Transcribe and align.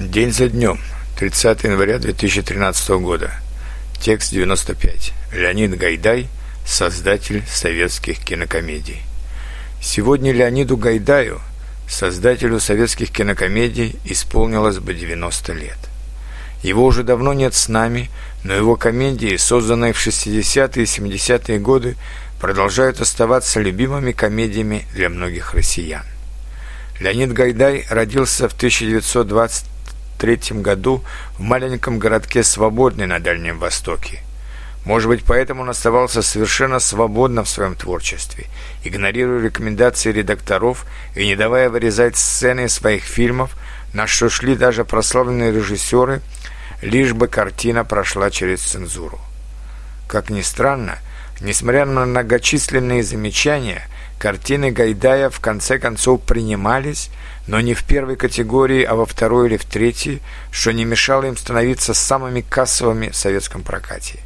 День 0.00 0.30
за 0.30 0.48
днем. 0.48 0.78
30 1.18 1.64
января 1.64 1.98
2013 1.98 2.90
года. 3.00 3.32
Текст 4.00 4.30
95. 4.30 5.12
Леонид 5.32 5.76
Гайдай, 5.76 6.28
создатель 6.64 7.42
советских 7.48 8.20
кинокомедий. 8.20 9.02
Сегодня 9.82 10.32
Леониду 10.32 10.76
Гайдаю, 10.76 11.40
создателю 11.88 12.60
советских 12.60 13.10
кинокомедий, 13.10 13.96
исполнилось 14.04 14.78
бы 14.78 14.94
90 14.94 15.52
лет. 15.54 15.78
Его 16.62 16.86
уже 16.86 17.02
давно 17.02 17.32
нет 17.32 17.54
с 17.54 17.68
нами, 17.68 18.08
но 18.44 18.54
его 18.54 18.76
комедии, 18.76 19.36
созданные 19.36 19.92
в 19.92 20.06
60-е 20.06 20.84
и 20.84 20.86
70-е 20.86 21.58
годы, 21.58 21.96
продолжают 22.40 23.00
оставаться 23.00 23.58
любимыми 23.58 24.12
комедиями 24.12 24.86
для 24.94 25.08
многих 25.08 25.54
россиян. 25.54 26.04
Леонид 27.00 27.32
Гайдай 27.32 27.84
родился 27.90 28.48
в 28.48 28.54
1923 30.18 30.62
году 30.62 31.04
в 31.38 31.40
маленьком 31.40 31.98
городке 32.00 32.42
Свободный 32.42 33.06
на 33.06 33.20
Дальнем 33.20 33.58
Востоке. 33.58 34.20
Может 34.84 35.08
быть, 35.08 35.24
поэтому 35.24 35.62
он 35.62 35.70
оставался 35.70 36.22
совершенно 36.22 36.80
свободно 36.80 37.44
в 37.44 37.48
своем 37.48 37.76
творчестве, 37.76 38.46
игнорируя 38.82 39.42
рекомендации 39.42 40.10
редакторов 40.10 40.86
и 41.14 41.24
не 41.24 41.36
давая 41.36 41.70
вырезать 41.70 42.16
сцены 42.16 42.68
своих 42.68 43.04
фильмов, 43.04 43.56
на 43.92 44.06
что 44.06 44.28
шли 44.28 44.56
даже 44.56 44.84
прославленные 44.84 45.52
режиссеры, 45.52 46.20
лишь 46.82 47.12
бы 47.12 47.28
картина 47.28 47.84
прошла 47.84 48.30
через 48.30 48.60
цензуру. 48.62 49.20
Как 50.08 50.30
ни 50.30 50.42
странно, 50.42 50.98
несмотря 51.40 51.84
на 51.84 52.06
многочисленные 52.06 53.02
замечания, 53.02 53.86
картины 54.18 54.70
Гайдая 54.70 55.30
в 55.30 55.40
конце 55.40 55.78
концов 55.78 56.22
принимались, 56.22 57.10
но 57.46 57.60
не 57.60 57.74
в 57.74 57.84
первой 57.84 58.16
категории, 58.16 58.82
а 58.82 58.94
во 58.94 59.06
второй 59.06 59.48
или 59.48 59.56
в 59.56 59.64
третьей, 59.64 60.20
что 60.50 60.72
не 60.72 60.84
мешало 60.84 61.24
им 61.24 61.36
становиться 61.36 61.94
самыми 61.94 62.42
кассовыми 62.42 63.08
в 63.08 63.16
советском 63.16 63.62
прокате. 63.62 64.20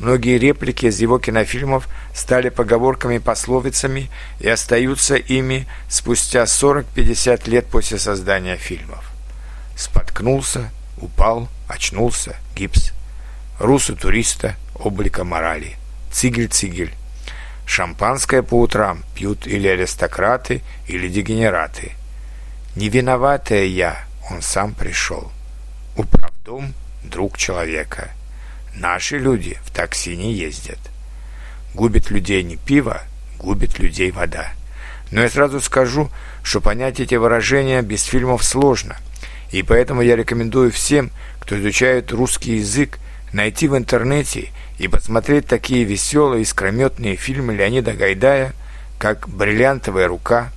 Многие 0.00 0.38
реплики 0.38 0.86
из 0.86 0.98
его 1.00 1.18
кинофильмов 1.18 1.86
стали 2.14 2.48
поговорками 2.48 3.16
и 3.16 3.18
пословицами 3.18 4.10
и 4.40 4.48
остаются 4.48 5.16
ими 5.16 5.66
спустя 5.88 6.44
40-50 6.44 7.48
лет 7.50 7.66
после 7.66 7.98
создания 7.98 8.56
фильмов. 8.56 9.10
Споткнулся, 9.76 10.70
упал, 10.98 11.48
очнулся, 11.68 12.36
гипс. 12.56 12.92
Русу 13.58 13.94
туриста, 13.94 14.56
облика 14.74 15.22
морали. 15.22 15.76
Цигель-цигель. 16.12 16.94
Шампанское 17.70 18.42
по 18.42 18.60
утрам 18.60 19.04
пьют 19.14 19.46
или 19.46 19.68
аристократы, 19.68 20.62
или 20.88 21.06
дегенераты. 21.08 21.92
Не 22.74 22.88
виноватая 22.88 23.64
я, 23.64 24.06
он 24.28 24.42
сам 24.42 24.74
пришел. 24.74 25.30
Управдом– 25.96 26.74
друг 27.04 27.38
человека. 27.38 28.10
Наши 28.74 29.18
люди 29.18 29.56
в 29.62 29.70
такси 29.70 30.16
не 30.16 30.32
ездят. 30.32 30.80
Губит 31.72 32.10
людей 32.10 32.42
не 32.42 32.56
пиво, 32.56 33.02
губит 33.38 33.78
людей 33.78 34.10
вода. 34.10 34.50
Но 35.12 35.20
я 35.20 35.30
сразу 35.30 35.60
скажу, 35.60 36.10
что 36.42 36.60
понять 36.60 36.98
эти 36.98 37.14
выражения 37.14 37.82
без 37.82 38.02
фильмов 38.02 38.42
сложно– 38.42 38.96
и 39.50 39.62
поэтому 39.62 40.00
я 40.00 40.16
рекомендую 40.16 40.70
всем, 40.70 41.10
кто 41.40 41.58
изучает 41.58 42.12
русский 42.12 42.56
язык, 42.56 42.98
найти 43.32 43.68
в 43.68 43.76
интернете 43.76 44.48
и 44.78 44.88
посмотреть 44.88 45.46
такие 45.46 45.84
веселые 45.84 46.42
искрометные 46.42 47.16
фильмы 47.16 47.54
Леонида 47.54 47.92
Гайдая, 47.92 48.52
как 48.98 49.28
«Бриллиантовая 49.28 50.08
рука», 50.08 50.50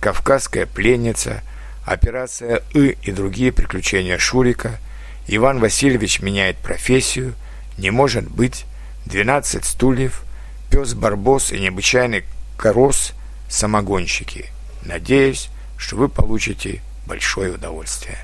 «Кавказская 0.00 0.66
пленница», 0.66 1.42
«Операция 1.84 2.62
И» 2.74 2.96
и 3.02 3.12
другие 3.12 3.52
приключения 3.52 4.18
Шурика, 4.18 4.78
«Иван 5.28 5.60
Васильевич 5.60 6.20
меняет 6.20 6.56
профессию», 6.58 7.34
«Не 7.78 7.90
может 7.90 8.28
быть», 8.30 8.64
«12 9.06 9.64
стульев», 9.64 10.22
«Пес 10.70 10.94
Барбос» 10.94 11.52
и 11.52 11.60
«Необычайный 11.60 12.24
корос» 12.56 13.12
самогонщики. 13.48 14.46
Надеюсь, 14.84 15.48
что 15.76 15.96
вы 15.96 16.08
получите 16.08 16.80
большое 17.06 17.52
удовольствие. 17.52 18.18